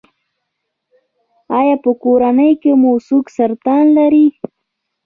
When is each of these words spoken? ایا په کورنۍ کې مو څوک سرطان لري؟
ایا 1.57 1.75
په 1.83 1.91
کورنۍ 2.01 2.51
کې 2.61 2.71
مو 2.81 2.91
څوک 3.07 3.25
سرطان 3.37 3.85
لري؟ 3.97 4.25